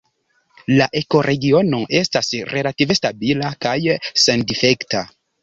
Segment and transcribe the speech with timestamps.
[0.79, 3.77] La ekoregiono estas relative stabila kaj
[4.25, 5.07] sendifekta.